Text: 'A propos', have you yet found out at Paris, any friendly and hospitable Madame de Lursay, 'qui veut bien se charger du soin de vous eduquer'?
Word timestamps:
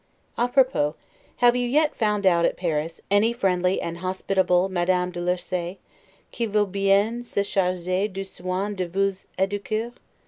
'A 0.35 0.47
propos', 0.47 0.95
have 1.35 1.55
you 1.55 1.67
yet 1.67 1.93
found 1.95 2.25
out 2.25 2.43
at 2.43 2.57
Paris, 2.57 3.01
any 3.11 3.31
friendly 3.31 3.79
and 3.79 3.99
hospitable 3.99 4.67
Madame 4.67 5.11
de 5.11 5.19
Lursay, 5.21 5.77
'qui 6.31 6.47
veut 6.47 6.65
bien 6.71 7.23
se 7.23 7.43
charger 7.43 8.07
du 8.07 8.23
soin 8.23 8.73
de 8.73 8.87
vous 8.87 9.25
eduquer'? 9.37 9.91